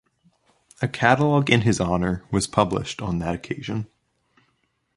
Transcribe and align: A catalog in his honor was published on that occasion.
A 0.81 0.87
catalog 0.87 1.51
in 1.51 1.61
his 1.61 1.79
honor 1.79 2.23
was 2.31 2.47
published 2.47 3.03
on 3.03 3.19
that 3.19 3.35
occasion. 3.35 3.85